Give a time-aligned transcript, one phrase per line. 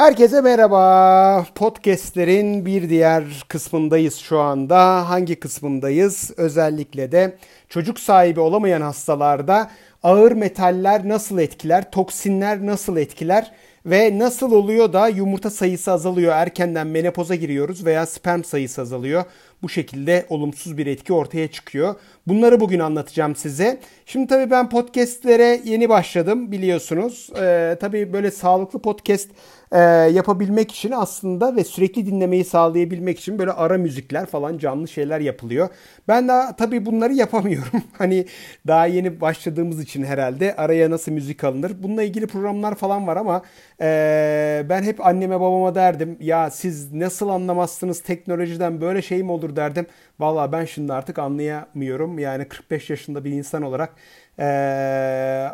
[0.00, 1.46] Herkese merhaba.
[1.54, 5.08] Podcast'lerin bir diğer kısmındayız şu anda.
[5.10, 6.30] Hangi kısmındayız?
[6.36, 7.36] Özellikle de
[7.68, 9.70] çocuk sahibi olamayan hastalarda
[10.02, 13.52] ağır metaller nasıl etkiler, toksinler nasıl etkiler
[13.86, 19.24] ve nasıl oluyor da yumurta sayısı azalıyor, erkenden menopoza giriyoruz veya sperm sayısı azalıyor.
[19.62, 21.94] Bu şekilde olumsuz bir etki ortaya çıkıyor.
[22.26, 23.80] Bunları bugün anlatacağım size.
[24.06, 27.30] Şimdi tabii ben podcastlere yeni başladım biliyorsunuz.
[27.40, 29.28] Ee, tabii böyle sağlıklı podcast
[29.72, 29.78] e,
[30.12, 35.68] yapabilmek için aslında ve sürekli dinlemeyi sağlayabilmek için böyle ara müzikler falan canlı şeyler yapılıyor.
[36.08, 37.82] Ben daha tabii bunları yapamıyorum.
[37.98, 38.26] hani
[38.66, 41.72] daha yeni başladığımız için herhalde araya nasıl müzik alınır.
[41.82, 43.42] Bununla ilgili programlar falan var ama
[43.80, 49.49] e, ben hep anneme babama derdim ya siz nasıl anlamazsınız teknolojiden böyle şey mi olur
[49.56, 49.86] derdim.
[50.18, 52.18] Valla ben şimdi artık anlayamıyorum.
[52.18, 53.94] Yani 45 yaşında bir insan olarak
[54.38, 54.44] e,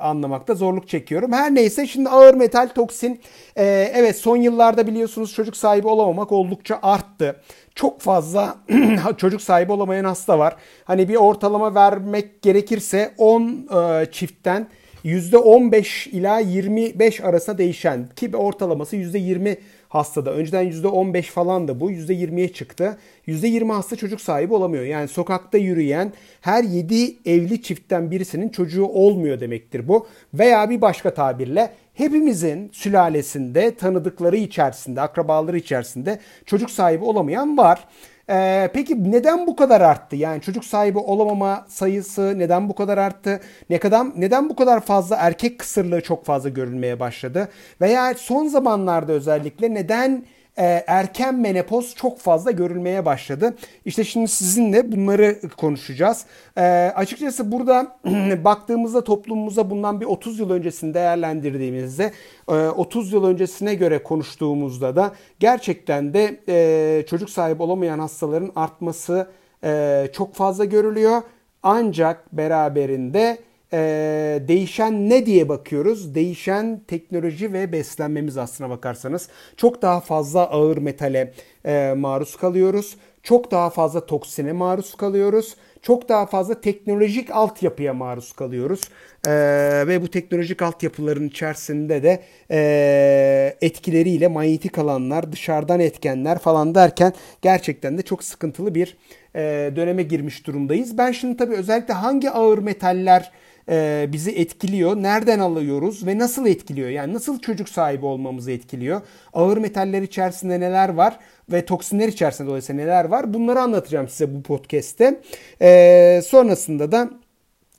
[0.01, 1.33] anlamakta zorluk çekiyorum.
[1.33, 3.21] Her neyse şimdi ağır metal toksin.
[3.57, 3.65] E,
[3.95, 7.37] evet son yıllarda biliyorsunuz çocuk sahibi olamamak oldukça arttı.
[7.75, 8.57] Çok fazla
[9.16, 10.57] çocuk sahibi olamayan hasta var.
[10.85, 14.66] Hani bir ortalama vermek gerekirse 10 e, çiftten
[15.05, 19.57] %15 ila 25 arasında değişen ki ortalaması %20
[19.97, 20.33] hastada.
[20.33, 21.91] Önceden %15 falan da bu.
[21.91, 22.97] %20'ye çıktı.
[23.27, 24.85] %20 hasta çocuk sahibi olamıyor.
[24.85, 30.07] Yani sokakta yürüyen her 7 evli çiftten birisinin çocuğu olmuyor demektir bu.
[30.35, 37.85] Veya bir başka tabirle hepimizin sülalesinde, tanıdıkları içerisinde, akrabaları içerisinde çocuk sahibi olamayan var.
[38.30, 40.16] Ee, peki neden bu kadar arttı?
[40.16, 43.41] Yani çocuk sahibi olamama sayısı neden bu kadar arttı?
[43.71, 47.49] Ne kadar neden bu kadar fazla erkek kısırlığı çok fazla görülmeye başladı?
[47.80, 50.27] Veya son zamanlarda özellikle neden
[50.59, 53.54] e, erken menopoz çok fazla görülmeye başladı.
[53.85, 56.24] İşte şimdi sizinle bunları konuşacağız.
[56.57, 56.63] E,
[56.96, 57.96] açıkçası burada
[58.45, 62.13] baktığımızda toplumumuza bundan bir 30 yıl öncesini değerlendirdiğimizde
[62.48, 69.28] e, 30 yıl öncesine göre konuştuğumuzda da gerçekten de e, çocuk sahibi olamayan hastaların artması
[69.65, 71.22] e, çok fazla görülüyor.
[71.62, 73.38] Ancak beraberinde
[73.72, 73.78] e,
[74.49, 76.15] değişen ne diye bakıyoruz?
[76.15, 79.28] Değişen teknoloji ve beslenmemiz aslına bakarsanız.
[79.56, 81.32] Çok daha fazla ağır metale
[81.65, 82.97] e, maruz kalıyoruz.
[83.22, 85.56] Çok daha fazla toksine maruz kalıyoruz.
[85.82, 88.81] Çok daha fazla teknolojik altyapıya maruz kalıyoruz.
[89.26, 97.12] Ee, ve bu teknolojik altyapıların içerisinde de e, etkileriyle manyetik alanlar, dışarıdan etkenler falan derken
[97.43, 98.97] gerçekten de çok sıkıntılı bir
[99.34, 100.99] e, döneme girmiş durumdayız.
[100.99, 103.32] Ben şimdi tabii özellikle hangi ağır metaller
[103.69, 104.97] e, bizi etkiliyor.
[104.97, 106.88] Nereden alıyoruz ve nasıl etkiliyor?
[106.88, 109.00] Yani nasıl çocuk sahibi olmamızı etkiliyor?
[109.32, 111.19] Ağır metaller içerisinde neler var?
[111.53, 113.34] ve toksinler içerisinde dolayısıyla neler var?
[113.34, 115.21] Bunları anlatacağım size bu podcast'te.
[115.62, 117.10] E, sonrasında da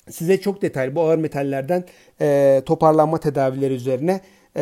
[0.10, 1.84] size çok detaylı bu ağır metallerden
[2.22, 4.22] e, toparlanma tedavileri üzerine
[4.56, 4.62] e,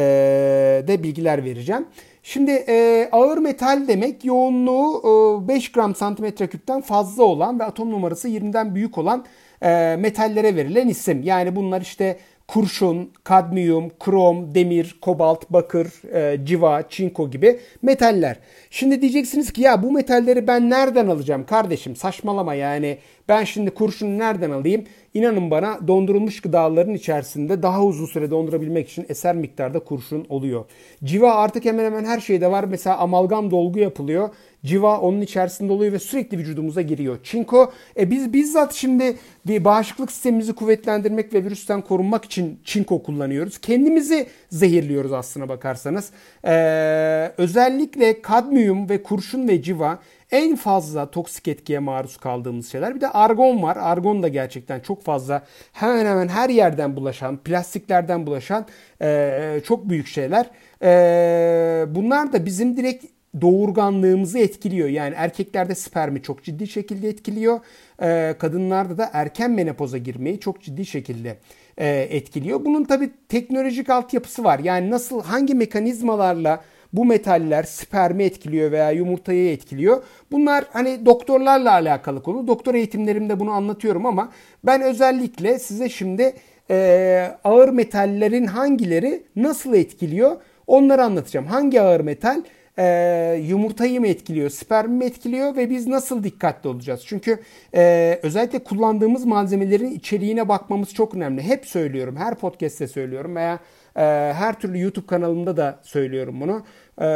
[0.87, 1.85] de bilgiler vereceğim.
[2.23, 5.01] Şimdi e, ağır metal demek yoğunluğu
[5.43, 9.25] e, 5 gram santimetre küpten fazla olan ve atom numarası 20'den büyük olan
[9.61, 11.23] e, metallere verilen isim.
[11.23, 12.17] Yani bunlar işte
[12.47, 18.39] kurşun, kadmiyum, krom, demir, kobalt, bakır, e, civa, çinko gibi metaller.
[18.69, 22.97] Şimdi diyeceksiniz ki ya bu metalleri ben nereden alacağım kardeşim saçmalama yani
[23.29, 24.83] ben şimdi kurşunu nereden alayım?
[25.13, 30.65] İnanın bana dondurulmuş gıdaların içerisinde daha uzun süre dondurabilmek için eser miktarda kurşun oluyor.
[31.03, 32.63] Civa artık hemen hemen her şeyde var.
[32.63, 34.29] Mesela amalgam dolgu yapılıyor.
[34.65, 37.17] Civa onun içerisinde oluyor ve sürekli vücudumuza giriyor.
[37.23, 39.17] Çinko e biz bizzat şimdi
[39.47, 43.57] bir bağışıklık sistemimizi kuvvetlendirmek ve virüsten korunmak için çinko kullanıyoruz.
[43.57, 46.09] Kendimizi zehirliyoruz aslına bakarsanız.
[46.45, 49.99] Ee, özellikle kadmiyum ve kurşun ve civa
[50.31, 52.95] en fazla toksik etkiye maruz kaldığımız şeyler.
[52.95, 53.77] Bir de argon var.
[53.77, 55.43] Argon da gerçekten çok fazla
[55.73, 58.65] hemen hemen her yerden bulaşan, plastiklerden bulaşan
[59.01, 60.49] e, çok büyük şeyler.
[60.81, 64.89] E, bunlar da bizim direkt doğurganlığımızı etkiliyor.
[64.89, 67.59] Yani erkeklerde spermi çok ciddi şekilde etkiliyor.
[68.01, 71.37] E, kadınlarda da erken menopoza girmeyi çok ciddi şekilde
[71.77, 72.65] e, etkiliyor.
[72.65, 74.59] Bunun tabi teknolojik altyapısı var.
[74.59, 76.61] Yani nasıl hangi mekanizmalarla
[76.93, 80.03] bu metaller spermi etkiliyor veya yumurtayı etkiliyor.
[80.31, 82.47] Bunlar hani doktorlarla alakalı konu.
[82.47, 84.31] Doktor eğitimlerimde bunu anlatıyorum ama
[84.63, 86.33] ben özellikle size şimdi
[86.69, 90.37] e, ağır metallerin hangileri nasıl etkiliyor
[90.67, 91.45] onları anlatacağım.
[91.45, 92.43] Hangi ağır metal
[92.79, 97.03] e, yumurtayı mı etkiliyor, spermi mi etkiliyor ve biz nasıl dikkatli olacağız?
[97.05, 97.39] Çünkü
[97.75, 101.41] e, özellikle kullandığımız malzemelerin içeriğine bakmamız çok önemli.
[101.41, 103.59] Hep söylüyorum, her podcast'te söylüyorum veya
[103.95, 104.01] e,
[104.33, 106.63] her türlü YouTube kanalımda da söylüyorum bunu.
[107.01, 107.07] E,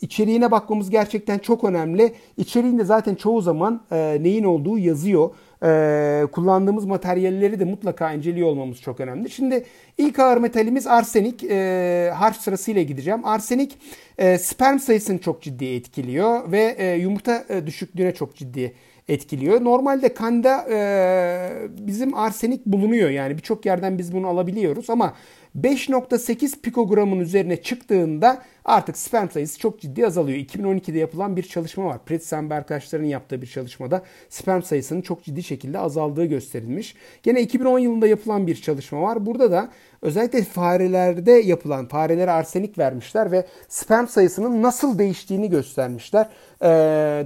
[0.00, 2.14] içeriğine bakmamız gerçekten çok önemli.
[2.36, 5.30] İçeriğinde zaten çoğu zaman e, neyin olduğu yazıyor.
[5.62, 9.30] E, kullandığımız materyalleri de mutlaka inceliyor olmamız çok önemli.
[9.30, 9.64] Şimdi
[9.98, 11.44] ilk ağır metalimiz arsenik.
[11.44, 13.24] E, harf sırasıyla gideceğim.
[13.24, 13.78] Arsenik
[14.18, 18.74] e, sperm sayısını çok ciddi etkiliyor ve e, yumurta e, düşüklüğüne çok ciddi
[19.08, 19.64] etkiliyor.
[19.64, 25.14] Normalde kanda e, bizim arsenik bulunuyor yani birçok yerden biz bunu alabiliyoruz ama
[25.56, 30.38] 5.8 pikogramın üzerine çıktığında artık sperm sayısı çok ciddi azalıyor.
[30.38, 31.98] 2012'de yapılan bir çalışma var.
[32.06, 36.94] Pretzenberg arkadaşlarının yaptığı bir çalışmada sperm sayısının çok ciddi şekilde azaldığı gösterilmiş.
[37.22, 39.26] Gene 2010 yılında yapılan bir çalışma var.
[39.26, 39.68] Burada da
[40.02, 46.28] özellikle farelerde yapılan, farelere arsenik vermişler ve sperm sayısının nasıl değiştiğini göstermişler.
[46.62, 46.66] Ee,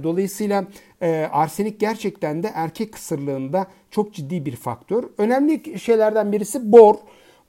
[0.03, 0.65] dolayısıyla
[1.01, 5.03] e, arsenik gerçekten de erkek kısırlığında çok ciddi bir faktör.
[5.17, 6.95] Önemli şeylerden birisi bor.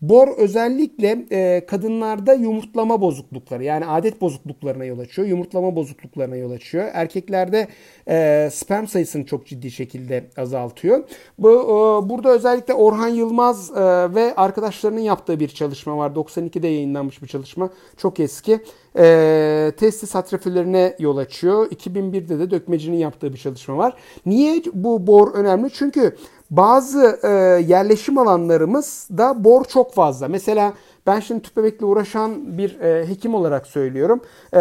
[0.08, 5.28] Bor özellikle e, kadınlarda yumurtlama bozuklukları yani adet bozukluklarına yol açıyor.
[5.28, 6.88] Yumurtlama bozukluklarına yol açıyor.
[6.92, 7.68] Erkeklerde
[8.08, 11.04] e, sperm sayısını çok ciddi şekilde azaltıyor.
[11.38, 13.74] Bu e, burada özellikle Orhan Yılmaz e,
[14.14, 16.10] ve arkadaşlarının yaptığı bir çalışma var.
[16.10, 17.70] 92'de yayınlanmış bir çalışma.
[17.96, 18.60] Çok eski.
[18.98, 21.70] E, testis atrofilerine yol açıyor.
[21.70, 23.94] 2001'de de Dökmeci'nin yaptığı bir çalışma var.
[24.26, 25.70] Niye bu bor önemli?
[25.70, 26.16] Çünkü
[26.50, 27.28] bazı e,
[27.68, 30.28] yerleşim alanlarımız da bor çok fazla.
[30.28, 30.72] Mesela
[31.06, 34.20] ben şimdi tüp bebekle uğraşan bir e, hekim olarak söylüyorum.
[34.54, 34.58] E,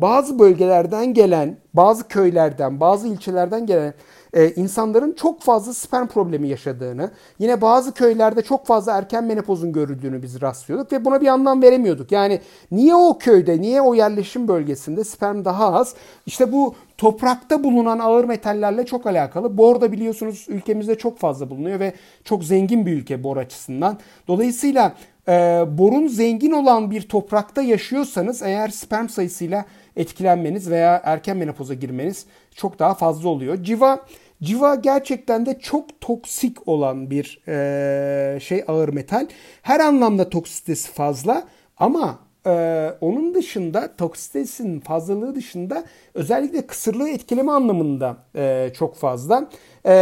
[0.00, 3.94] bazı bölgelerden gelen, bazı köylerden, bazı ilçelerden gelen
[4.32, 10.22] e, insanların çok fazla sperm problemi yaşadığını, yine bazı köylerde çok fazla erken menopozun görüldüğünü
[10.22, 12.12] biz rastlıyorduk ve buna bir anlam veremiyorduk.
[12.12, 12.40] Yani
[12.70, 15.94] niye o köyde, niye o yerleşim bölgesinde sperm daha az?
[16.26, 19.58] İşte bu toprakta bulunan ağır metallerle çok alakalı.
[19.58, 21.92] Bor da biliyorsunuz ülkemizde çok fazla bulunuyor ve
[22.24, 23.98] çok zengin bir ülke bor açısından.
[24.28, 24.92] Dolayısıyla
[25.28, 29.64] e, borun zengin olan bir toprakta yaşıyorsanız eğer sperm sayısıyla
[29.96, 33.62] etkilenmeniz veya erken menopoza girmeniz çok daha fazla oluyor.
[33.62, 34.06] Civa
[34.42, 39.26] Civa gerçekten de çok toksik olan bir e, şey ağır metal.
[39.62, 41.44] Her anlamda toksitesi fazla
[41.76, 45.84] ama ee, onun dışında toksitesinin fazlalığı dışında
[46.14, 49.48] özellikle kısırlığı etkileme anlamında e, çok fazla.
[49.84, 49.92] E,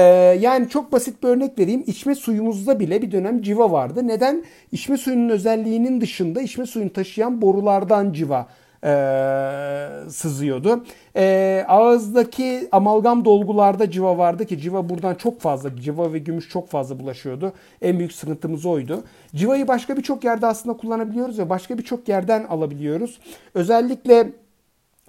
[0.40, 1.84] yani çok basit bir örnek vereyim.
[1.86, 4.08] İçme suyumuzda bile bir dönem civa vardı.
[4.08, 4.44] Neden?
[4.72, 8.46] İçme suyunun özelliğinin dışında içme suyunu taşıyan borulardan civa
[8.84, 8.90] e,
[10.10, 10.84] sızıyordu.
[11.16, 16.68] E, ağızdaki amalgam dolgularda civa vardı ki civa buradan çok fazla, civa ve gümüş çok
[16.68, 17.52] fazla bulaşıyordu.
[17.82, 19.04] En büyük sıkıntımız oydu.
[19.34, 23.18] Civayı başka birçok yerde aslında kullanabiliyoruz ve başka birçok yerden alabiliyoruz.
[23.54, 24.32] Özellikle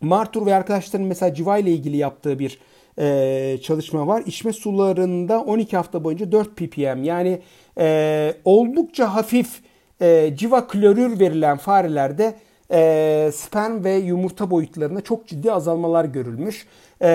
[0.01, 2.60] Martur ve arkadaşların mesela civa ile ilgili yaptığı bir
[3.00, 4.24] e, çalışma var.
[4.25, 7.39] İçme sularında 12 hafta boyunca 4 ppm yani
[7.77, 9.62] e, oldukça hafif
[10.01, 12.36] e, civa klorür verilen farelerde
[12.71, 16.67] e, sperm ve yumurta boyutlarında çok ciddi azalmalar görülmüş.
[17.01, 17.07] E,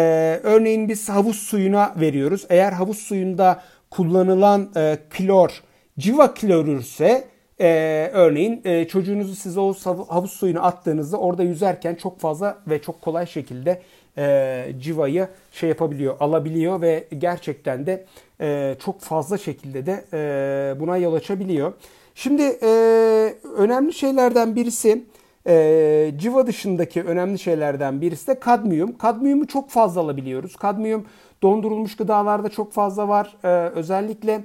[0.42, 2.46] örneğin biz havuz suyuna veriyoruz.
[2.50, 5.62] Eğer havuz suyunda kullanılan e, klor
[5.98, 7.24] civa klorürse
[7.60, 9.74] e, örneğin e, çocuğunuzu size o
[10.08, 13.82] havuz suyuna attığınızda orada yüzerken çok fazla ve çok kolay şekilde
[14.18, 18.04] e, civayı şey yapabiliyor, alabiliyor ve gerçekten de
[18.40, 21.72] e, çok fazla şekilde de e, buna yol açabiliyor.
[22.14, 22.68] Şimdi e,
[23.56, 25.04] önemli şeylerden birisi
[25.50, 28.98] e, civa dışındaki önemli şeylerden birisi de kadmiyum.
[28.98, 30.56] Kadmiyumu çok fazla alabiliyoruz.
[30.56, 31.04] Kadmiyum
[31.42, 33.36] dondurulmuş gıdalarda çok fazla var.
[33.44, 34.44] E, özellikle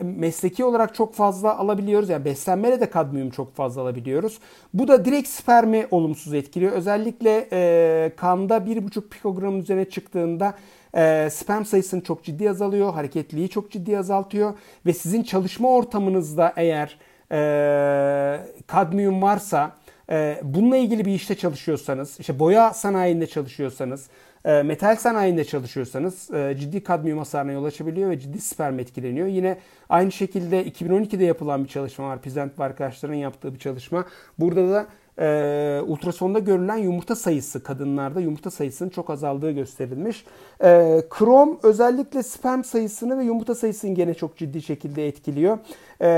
[0.00, 2.08] mesleki olarak çok fazla alabiliyoruz.
[2.08, 4.38] Yani beslenmede de kadmiyum çok fazla alabiliyoruz.
[4.74, 6.72] Bu da direkt spermi olumsuz etkiliyor.
[6.72, 10.54] Özellikle e, kanda 1,5 pikogram üzerine çıktığında
[10.94, 12.92] e, sperm sayısını çok ciddi azalıyor.
[12.92, 14.54] Hareketliği çok ciddi azaltıyor.
[14.86, 16.98] Ve sizin çalışma ortamınızda eğer
[17.32, 19.72] e, kadmiyum varsa
[20.10, 24.08] ee, bununla ilgili bir işte çalışıyorsanız, işte boya sanayinde çalışıyorsanız,
[24.44, 29.26] e, metal sanayinde çalışıyorsanız e, ciddi kadmiyum hasarına yol açabiliyor ve ciddi sperm etkileniyor.
[29.26, 32.22] Yine aynı şekilde 2012'de yapılan bir çalışma var.
[32.22, 34.04] Pizent arkadaşların yaptığı bir çalışma.
[34.38, 34.86] Burada da
[35.18, 40.24] e, ultrasonda görülen yumurta sayısı kadınlarda yumurta sayısının çok azaldığı gösterilmiş.
[40.64, 45.58] E, krom özellikle sperm sayısını ve yumurta sayısını gene çok ciddi şekilde etkiliyor.
[46.00, 46.08] E,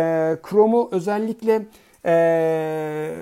[0.42, 1.66] kromu özellikle
[2.06, 3.14] e,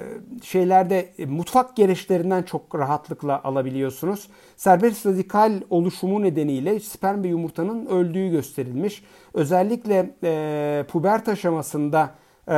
[0.43, 4.29] şeylerde e, mutfak gereçlerinden çok rahatlıkla alabiliyorsunuz.
[4.57, 9.05] Serbest radikal oluşumu nedeniyle sperm ve yumurtanın öldüğü gösterilmiş.
[9.35, 12.11] Özellikle e, pubert aşamasında
[12.49, 12.57] e,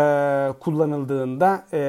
[0.61, 1.81] kullanıldığında e,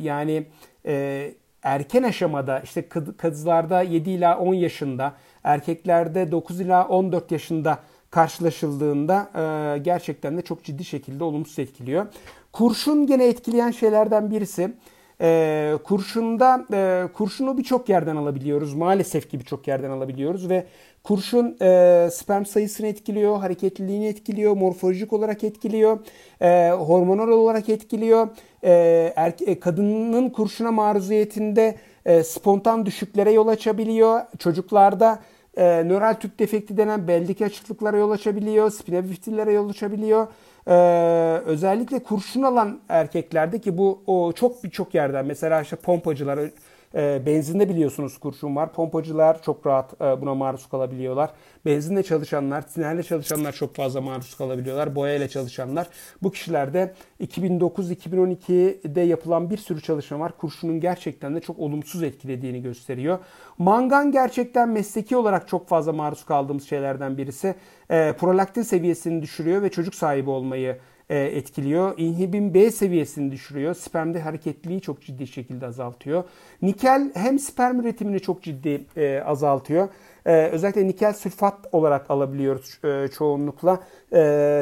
[0.00, 0.46] yani
[0.86, 2.88] e, erken aşamada işte
[3.18, 5.12] kızlarda 7 ila 10 yaşında
[5.44, 7.78] erkeklerde 9 ila 14 yaşında
[8.10, 12.06] karşılaşıldığında e, gerçekten de çok ciddi şekilde olumsuz etkiliyor.
[12.54, 14.72] Kurşun gene etkileyen şeylerden birisi.
[15.20, 18.74] E, kurşunda e, kurşunu birçok yerden alabiliyoruz.
[18.74, 20.66] Maalesef ki birçok yerden alabiliyoruz ve
[21.02, 25.98] kurşun e, sperm sayısını etkiliyor, hareketliliğini etkiliyor, morfolojik olarak etkiliyor,
[26.40, 28.28] e, hormonal olarak etkiliyor.
[28.64, 31.74] E, erke, e, kadının kurşuna maruziyetinde
[32.06, 34.20] e, spontan düşüklere yol açabiliyor.
[34.38, 35.18] Çocuklarda
[35.56, 40.26] e, nöral tüp defekti denen beldeki açıklıklara yol açabiliyor, spinavifitillere yol açabiliyor.
[40.68, 46.50] Ee, özellikle kurşun alan erkeklerde ki bu o çok birçok yerden mesela işte pompacılar e,
[46.94, 48.72] benzinde biliyorsunuz kurşun var.
[48.72, 51.30] Pompacılar çok rahat e, buna maruz kalabiliyorlar.
[51.66, 54.94] Benzinle çalışanlar, tinerle çalışanlar çok fazla maruz kalabiliyorlar.
[54.94, 55.86] Boya ile çalışanlar.
[56.22, 60.32] Bu kişilerde 2009-2012'de yapılan bir sürü çalışma var.
[60.38, 63.18] Kurşunun gerçekten de çok olumsuz etkilediğini gösteriyor.
[63.58, 67.54] Mangan gerçekten mesleki olarak çok fazla maruz kaldığımız şeylerden birisi.
[67.90, 71.94] E, prolaktin seviyesini düşürüyor ve çocuk sahibi olmayı etkiliyor.
[71.98, 73.74] İnhibin B seviyesini düşürüyor.
[73.74, 76.24] Spermde hareketliliği çok ciddi şekilde azaltıyor.
[76.62, 79.88] Nikel hem sperm üretimini çok ciddi e, azaltıyor.
[80.26, 82.80] E, özellikle nikel sülfat olarak alabiliyoruz
[83.18, 83.80] çoğunlukla.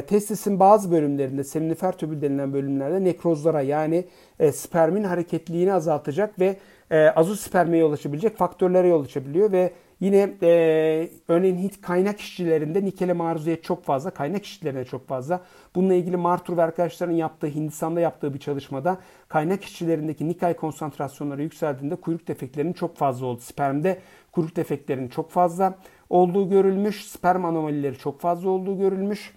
[0.07, 4.05] Testisin bazı bölümlerinde seminifer tübül denilen bölümlerde nekrozlara yani
[4.53, 6.57] spermin hareketliliğini azaltacak ve
[7.15, 9.73] azosperme yol açabilecek faktörlere yol açabiliyor ve
[10.03, 15.41] Yine e, örneğin Hint kaynak işçilerinde nikele maruziyet çok fazla, kaynak işçilerine çok fazla.
[15.75, 21.97] Bununla ilgili Martur ve arkadaşlarının yaptığı, Hindistan'da yaptığı bir çalışmada kaynak işçilerindeki nikay konsantrasyonları yükseldiğinde
[21.97, 23.41] kuyruk defeklerinin çok fazla oldu.
[23.41, 24.01] Spermde
[24.33, 25.79] kuyruk defeklerinin çok fazla
[26.11, 29.35] olduğu görülmüş, sperm anomalileri çok fazla olduğu görülmüş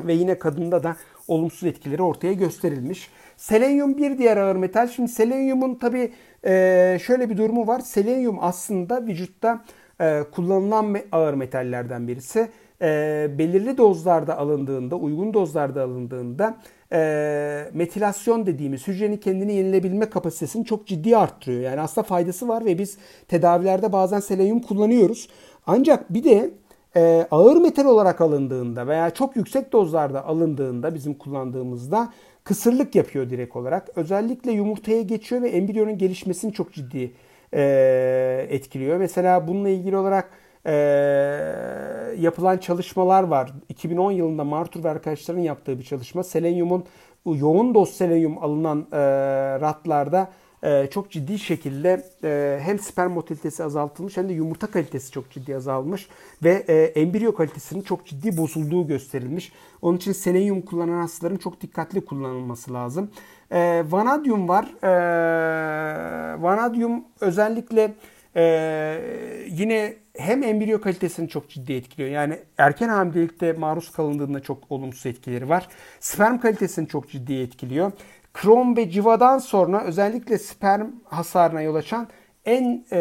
[0.00, 0.96] ve yine kadında da
[1.28, 3.10] olumsuz etkileri ortaya gösterilmiş.
[3.36, 4.88] Selenyum bir diğer ağır metal.
[4.88, 6.12] Şimdi selenyumun tabi
[6.44, 7.80] e, şöyle bir durumu var.
[7.80, 9.64] Selenyum aslında vücutta
[10.00, 12.48] e, kullanılan ağır metallerden birisi.
[12.82, 16.56] E, belirli dozlarda alındığında, uygun dozlarda alındığında
[17.72, 21.60] metilasyon dediğimiz hücrenin kendini yenilebilme kapasitesini çok ciddi arttırıyor.
[21.60, 25.28] Yani aslında faydası var ve biz tedavilerde bazen selenyum kullanıyoruz.
[25.66, 26.50] Ancak bir de
[27.30, 32.12] ağır metal olarak alındığında veya çok yüksek dozlarda alındığında bizim kullandığımızda
[32.44, 33.88] kısırlık yapıyor direkt olarak.
[33.96, 37.12] Özellikle yumurtaya geçiyor ve embriyonun gelişmesini çok ciddi
[37.54, 38.96] e, etkiliyor.
[38.96, 40.30] Mesela bununla ilgili olarak
[40.66, 40.72] e,
[42.18, 43.52] yapılan çalışmalar var.
[43.68, 46.22] 2010 yılında Martur ve arkadaşlarının yaptığı bir çalışma.
[46.22, 46.84] Selenyumun
[47.24, 48.98] yoğun doz selenyum alınan e,
[49.60, 50.28] ratlarda
[50.62, 55.56] e, çok ciddi şekilde e, hem sperm motilitesi azaltılmış hem de yumurta kalitesi çok ciddi
[55.56, 56.08] azalmış
[56.42, 59.52] ve e, embriyo kalitesinin çok ciddi bozulduğu gösterilmiş.
[59.82, 63.10] Onun için selenyum kullanan hastaların çok dikkatli kullanılması lazım.
[63.90, 64.74] Vanadyum var.
[66.42, 67.94] Vanadyum özellikle
[69.48, 72.10] yine hem embriyo kalitesini çok ciddi etkiliyor.
[72.10, 75.68] Yani erken hamilelikte maruz kalındığında çok olumsuz etkileri var.
[76.00, 77.92] Sperm kalitesini çok ciddi etkiliyor
[78.36, 82.08] krom ve civadan sonra özellikle sperm hasarına yol açan
[82.44, 82.98] en e,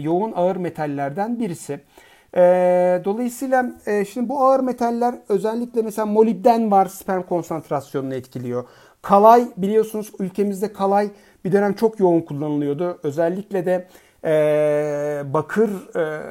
[0.00, 1.80] yoğun ağır metallerden birisi.
[2.36, 2.40] E,
[3.04, 8.64] dolayısıyla e, şimdi bu ağır metaller özellikle mesela molibden var sperm konsantrasyonunu etkiliyor.
[9.02, 11.10] Kalay biliyorsunuz ülkemizde kalay
[11.44, 12.98] bir dönem çok yoğun kullanılıyordu.
[13.02, 13.88] Özellikle de
[14.24, 16.22] e, bakır e,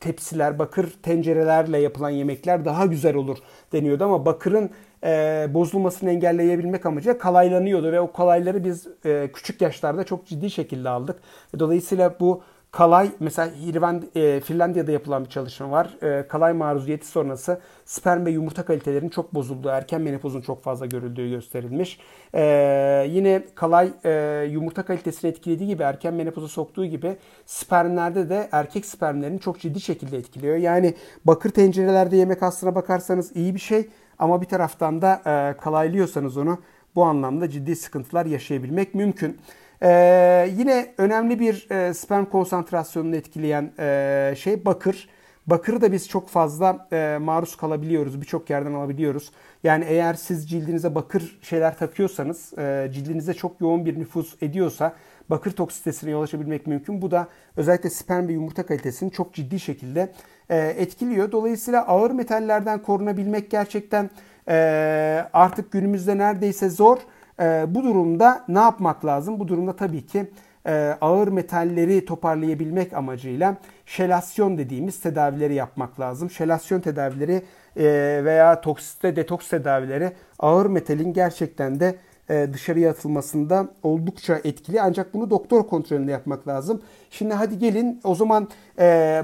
[0.00, 3.38] tepsiler, bakır tencerelerle yapılan yemekler daha güzel olur
[3.72, 4.70] deniyordu ama bakırın
[5.04, 10.88] e, bozulmasını engelleyebilmek amacıyla kalaylanıyordu ve o kalayları biz e, küçük yaşlarda çok ciddi şekilde
[10.88, 11.16] aldık.
[11.58, 13.50] Dolayısıyla bu kalay mesela
[14.14, 15.96] e, Finlandiya'da yapılan bir çalışma var.
[16.02, 21.30] E, kalay maruziyeti sonrası sperm ve yumurta kalitelerinin çok bozulduğu, erken menopozun çok fazla görüldüğü
[21.30, 22.00] gösterilmiş.
[22.34, 28.86] E, yine kalay e, yumurta kalitesini etkilediği gibi erken menopoza soktuğu gibi spermlerde de erkek
[28.86, 30.56] spermlerini çok ciddi şekilde etkiliyor.
[30.56, 30.94] Yani
[31.24, 36.58] bakır tencerelerde yemek aslına bakarsanız iyi bir şey ama bir taraftan da e, kalaylıyorsanız onu
[36.96, 39.38] bu anlamda ciddi sıkıntılar yaşayabilmek mümkün.
[39.82, 45.08] Ee, yine önemli bir e, sperm konsantrasyonunu etkileyen e, şey bakır.
[45.46, 48.20] Bakırı da biz çok fazla e, maruz kalabiliyoruz.
[48.20, 49.30] Birçok yerden alabiliyoruz.
[49.64, 54.94] Yani eğer siz cildinize bakır şeyler takıyorsanız, e, cildinize çok yoğun bir nüfuz ediyorsa
[55.30, 57.02] bakır toksitesine yol açabilmek mümkün.
[57.02, 60.12] Bu da özellikle sperm ve yumurta kalitesini çok ciddi şekilde
[60.50, 61.32] e, etkiliyor.
[61.32, 64.10] Dolayısıyla ağır metallerden korunabilmek gerçekten
[64.48, 66.98] e, artık günümüzde neredeyse zor.
[67.40, 69.40] E, bu durumda ne yapmak lazım?
[69.40, 70.30] Bu durumda tabii ki
[70.66, 76.30] e, ağır metalleri toparlayabilmek amacıyla şelasyon dediğimiz tedavileri yapmak lazım.
[76.30, 77.42] Şelasyon tedavileri
[77.76, 77.84] e,
[78.24, 81.96] veya toksite detoks tedavileri ağır metalin gerçekten de
[82.30, 84.80] e, dışarıya atılmasında oldukça etkili.
[84.80, 86.82] Ancak bunu doktor kontrolünde yapmak lazım.
[87.10, 88.48] Şimdi hadi gelin o zaman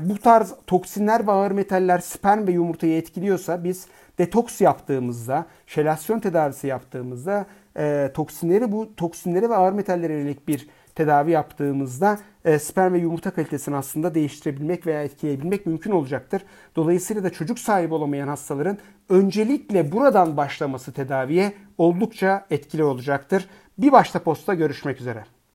[0.01, 3.87] bu tarz toksinler ve ağır metaller sperm ve yumurtayı etkiliyorsa biz
[4.19, 7.47] detoks yaptığımızda, şelasyon tedavisi yaptığımızda
[7.79, 13.31] e, toksinleri bu toksinleri ve ağır metallere yönelik bir tedavi yaptığımızda e, sperm ve yumurta
[13.31, 16.43] kalitesini aslında değiştirebilmek veya etkileyebilmek mümkün olacaktır.
[16.77, 23.49] Dolayısıyla da çocuk sahibi olamayan hastaların öncelikle buradan başlaması tedaviye oldukça etkili olacaktır.
[23.79, 25.25] Bir başta posta görüşmek üzere.